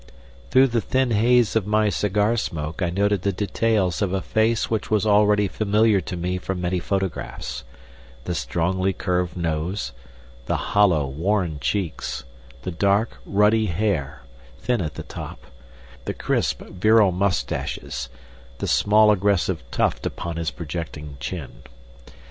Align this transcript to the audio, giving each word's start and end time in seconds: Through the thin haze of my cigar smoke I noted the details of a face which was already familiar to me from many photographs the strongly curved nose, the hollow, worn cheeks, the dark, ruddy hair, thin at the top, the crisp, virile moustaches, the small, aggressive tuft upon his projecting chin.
Through 0.49 0.69
the 0.69 0.81
thin 0.81 1.11
haze 1.11 1.55
of 1.55 1.67
my 1.67 1.89
cigar 1.89 2.35
smoke 2.35 2.81
I 2.81 2.89
noted 2.89 3.21
the 3.21 3.31
details 3.31 4.01
of 4.01 4.13
a 4.13 4.21
face 4.23 4.67
which 4.67 4.89
was 4.89 5.05
already 5.05 5.47
familiar 5.47 6.01
to 6.01 6.17
me 6.17 6.39
from 6.39 6.59
many 6.59 6.79
photographs 6.79 7.63
the 8.23 8.33
strongly 8.33 8.93
curved 8.93 9.37
nose, 9.37 9.91
the 10.47 10.57
hollow, 10.57 11.05
worn 11.05 11.59
cheeks, 11.59 12.23
the 12.63 12.71
dark, 12.71 13.19
ruddy 13.27 13.67
hair, 13.67 14.23
thin 14.57 14.81
at 14.81 14.95
the 14.95 15.03
top, 15.03 15.45
the 16.05 16.15
crisp, 16.15 16.63
virile 16.63 17.11
moustaches, 17.11 18.09
the 18.57 18.67
small, 18.67 19.11
aggressive 19.11 19.61
tuft 19.69 20.07
upon 20.07 20.37
his 20.37 20.49
projecting 20.49 21.15
chin. 21.19 21.61